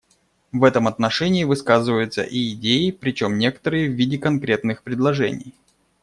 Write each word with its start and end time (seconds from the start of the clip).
В 0.51 0.63
этом 0.63 0.87
отношении 0.87 1.43
высказываются 1.43 2.23
и 2.27 2.53
идеи, 2.55 2.89
причем 2.89 3.37
некоторые 3.37 3.87
− 3.87 3.87
в 3.87 3.93
виде 3.95 4.17
конкретных 4.17 4.81
предложений. 4.81 5.53